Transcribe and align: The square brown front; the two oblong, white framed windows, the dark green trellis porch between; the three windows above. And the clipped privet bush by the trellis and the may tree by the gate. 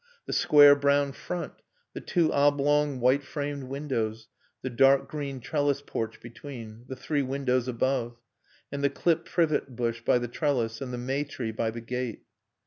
The 0.25 0.33
square 0.33 0.75
brown 0.75 1.11
front; 1.11 1.53
the 1.93 2.01
two 2.01 2.33
oblong, 2.33 2.99
white 2.99 3.21
framed 3.21 3.65
windows, 3.65 4.29
the 4.63 4.69
dark 4.71 5.07
green 5.07 5.39
trellis 5.39 5.83
porch 5.83 6.19
between; 6.19 6.85
the 6.87 6.95
three 6.95 7.21
windows 7.21 7.67
above. 7.67 8.17
And 8.71 8.83
the 8.83 8.89
clipped 8.89 9.25
privet 9.29 9.75
bush 9.75 10.01
by 10.03 10.17
the 10.17 10.27
trellis 10.27 10.81
and 10.81 10.91
the 10.91 10.97
may 10.97 11.23
tree 11.23 11.51
by 11.51 11.69
the 11.69 11.81
gate. 11.81 12.23